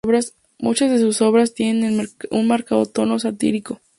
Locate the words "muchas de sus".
0.57-1.21